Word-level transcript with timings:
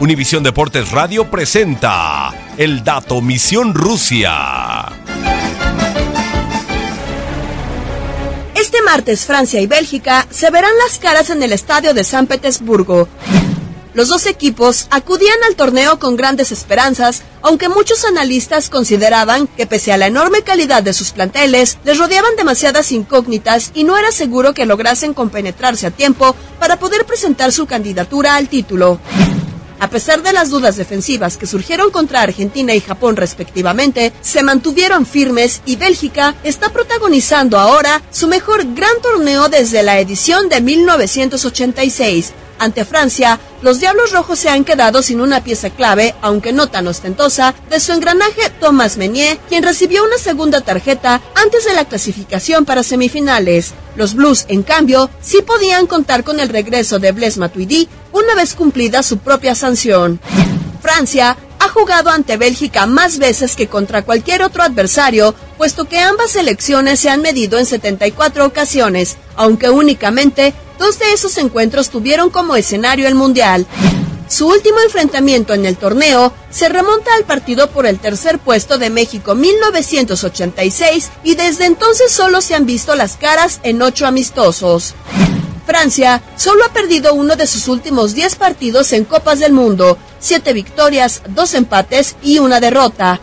Univisión 0.00 0.44
Deportes 0.44 0.92
Radio 0.92 1.28
presenta 1.28 2.32
El 2.56 2.84
Dato 2.84 3.20
Misión 3.20 3.74
Rusia. 3.74 4.86
Este 8.54 8.80
martes 8.82 9.24
Francia 9.24 9.60
y 9.60 9.66
Bélgica 9.66 10.28
se 10.30 10.52
verán 10.52 10.70
las 10.86 11.00
caras 11.00 11.30
en 11.30 11.42
el 11.42 11.52
estadio 11.52 11.94
de 11.94 12.04
San 12.04 12.28
Petersburgo. 12.28 13.08
Los 13.92 14.06
dos 14.06 14.26
equipos 14.26 14.86
acudían 14.90 15.38
al 15.48 15.56
torneo 15.56 15.98
con 15.98 16.14
grandes 16.14 16.52
esperanzas, 16.52 17.22
aunque 17.42 17.68
muchos 17.68 18.04
analistas 18.04 18.70
consideraban 18.70 19.48
que 19.48 19.66
pese 19.66 19.92
a 19.92 19.96
la 19.96 20.06
enorme 20.06 20.42
calidad 20.42 20.84
de 20.84 20.92
sus 20.92 21.10
planteles, 21.10 21.76
les 21.82 21.98
rodeaban 21.98 22.36
demasiadas 22.36 22.92
incógnitas 22.92 23.72
y 23.74 23.82
no 23.82 23.98
era 23.98 24.12
seguro 24.12 24.54
que 24.54 24.64
lograsen 24.64 25.12
compenetrarse 25.12 25.88
a 25.88 25.90
tiempo 25.90 26.36
para 26.60 26.78
poder 26.78 27.04
presentar 27.04 27.50
su 27.50 27.66
candidatura 27.66 28.36
al 28.36 28.48
título. 28.48 29.00
A 29.80 29.90
pesar 29.90 30.22
de 30.22 30.32
las 30.32 30.50
dudas 30.50 30.76
defensivas 30.76 31.36
que 31.36 31.46
surgieron 31.46 31.90
contra 31.90 32.22
Argentina 32.22 32.74
y 32.74 32.80
Japón 32.80 33.16
respectivamente, 33.16 34.12
se 34.20 34.42
mantuvieron 34.42 35.06
firmes 35.06 35.62
y 35.66 35.76
Bélgica 35.76 36.34
está 36.42 36.70
protagonizando 36.70 37.58
ahora 37.58 38.02
su 38.10 38.26
mejor 38.26 38.74
gran 38.74 39.00
torneo 39.00 39.48
desde 39.48 39.84
la 39.84 40.00
edición 40.00 40.48
de 40.48 40.60
1986. 40.60 42.32
Ante 42.58 42.84
Francia, 42.84 43.38
los 43.62 43.78
Diablos 43.78 44.10
Rojos 44.10 44.38
se 44.40 44.48
han 44.48 44.64
quedado 44.64 45.02
sin 45.02 45.20
una 45.20 45.44
pieza 45.44 45.70
clave, 45.70 46.14
aunque 46.22 46.52
no 46.52 46.66
tan 46.66 46.88
ostentosa, 46.88 47.54
de 47.70 47.78
su 47.78 47.92
engranaje 47.92 48.50
Thomas 48.58 48.96
Meunier, 48.96 49.38
quien 49.48 49.62
recibió 49.62 50.04
una 50.04 50.18
segunda 50.18 50.60
tarjeta 50.60 51.20
antes 51.36 51.64
de 51.64 51.74
la 51.74 51.84
clasificación 51.84 52.64
para 52.64 52.82
semifinales. 52.82 53.74
Los 53.94 54.14
Blues, 54.14 54.44
en 54.48 54.62
cambio, 54.62 55.08
sí 55.20 55.42
podían 55.42 55.86
contar 55.86 56.24
con 56.24 56.40
el 56.40 56.48
regreso 56.48 56.98
de 56.98 57.12
Blaise 57.12 57.38
Matuidi 57.38 57.88
una 58.12 58.34
vez 58.34 58.54
cumplida 58.54 59.02
su 59.02 59.18
propia 59.18 59.54
sanción. 59.54 60.20
Francia 60.80 61.36
ha 61.58 61.68
jugado 61.68 62.10
ante 62.10 62.36
Bélgica 62.36 62.86
más 62.86 63.18
veces 63.18 63.56
que 63.56 63.66
contra 63.66 64.02
cualquier 64.02 64.42
otro 64.42 64.62
adversario, 64.62 65.34
puesto 65.56 65.86
que 65.86 65.98
ambas 65.98 66.30
selecciones 66.30 67.00
se 67.00 67.10
han 67.10 67.20
medido 67.20 67.58
en 67.58 67.66
74 67.66 68.46
ocasiones, 68.46 69.16
aunque 69.36 69.70
únicamente 69.70 70.54
dos 70.78 70.98
de 70.98 71.12
esos 71.12 71.36
encuentros 71.38 71.90
tuvieron 71.90 72.30
como 72.30 72.56
escenario 72.56 73.08
el 73.08 73.14
Mundial. 73.14 73.66
Su 74.28 74.46
último 74.46 74.78
enfrentamiento 74.80 75.54
en 75.54 75.64
el 75.64 75.76
torneo 75.76 76.32
se 76.50 76.68
remonta 76.68 77.10
al 77.16 77.24
partido 77.24 77.70
por 77.70 77.86
el 77.86 77.98
tercer 77.98 78.38
puesto 78.38 78.76
de 78.76 78.90
México 78.90 79.34
1986 79.34 81.10
y 81.24 81.34
desde 81.34 81.64
entonces 81.64 82.12
solo 82.12 82.42
se 82.42 82.54
han 82.54 82.66
visto 82.66 82.94
las 82.94 83.16
caras 83.16 83.60
en 83.62 83.80
ocho 83.80 84.06
amistosos. 84.06 84.94
Francia 85.68 86.22
solo 86.34 86.64
ha 86.64 86.72
perdido 86.72 87.12
uno 87.12 87.36
de 87.36 87.46
sus 87.46 87.68
últimos 87.68 88.14
10 88.14 88.36
partidos 88.36 88.90
en 88.94 89.04
Copas 89.04 89.38
del 89.38 89.52
Mundo, 89.52 89.98
7 90.18 90.54
victorias, 90.54 91.20
2 91.28 91.54
empates 91.54 92.16
y 92.22 92.38
una 92.38 92.58
derrota. 92.58 93.20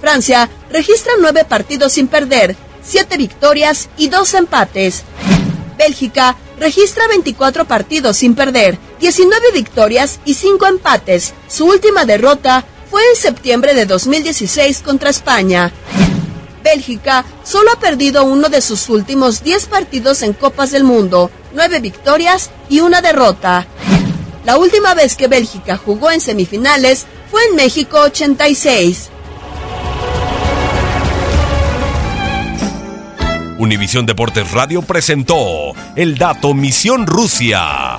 Francia 0.00 0.48
registra 0.70 1.12
9 1.20 1.44
partidos 1.44 1.92
sin 1.92 2.08
perder, 2.08 2.56
7 2.82 3.18
victorias 3.18 3.90
y 3.98 4.08
2 4.08 4.32
empates. 4.32 5.02
Bélgica 5.76 6.36
registra 6.58 7.06
24 7.06 7.66
partidos 7.66 8.16
sin 8.16 8.34
perder, 8.34 8.78
19 9.00 9.52
victorias 9.52 10.20
y 10.24 10.32
5 10.32 10.66
empates. 10.66 11.34
Su 11.48 11.66
última 11.66 12.06
derrota 12.06 12.64
fue 12.90 13.02
en 13.10 13.16
septiembre 13.16 13.74
de 13.74 13.84
2016 13.84 14.80
contra 14.80 15.10
España. 15.10 15.70
Bélgica 16.64 17.24
solo 17.44 17.70
ha 17.72 17.78
perdido 17.78 18.24
uno 18.24 18.48
de 18.48 18.62
sus 18.62 18.88
últimos 18.88 19.44
10 19.44 19.66
partidos 19.66 20.22
en 20.22 20.32
Copas 20.32 20.70
del 20.70 20.82
Mundo, 20.82 21.30
9 21.52 21.78
victorias 21.80 22.50
y 22.70 22.80
una 22.80 23.02
derrota. 23.02 23.66
La 24.44 24.56
última 24.56 24.94
vez 24.94 25.14
que 25.14 25.28
Bélgica 25.28 25.76
jugó 25.76 26.10
en 26.10 26.20
semifinales 26.20 27.06
fue 27.30 27.42
en 27.50 27.56
México 27.56 28.00
86. 28.00 29.10
Univisión 33.58 34.06
Deportes 34.06 34.50
Radio 34.50 34.82
presentó 34.82 35.72
El 35.94 36.16
Dato 36.18 36.54
Misión 36.54 37.06
Rusia. 37.06 37.98